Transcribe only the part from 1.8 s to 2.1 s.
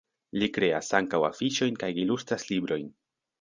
kaj